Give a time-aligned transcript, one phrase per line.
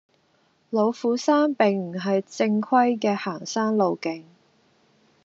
[0.71, 4.23] 老虎山並唔係正規嘅行山路徑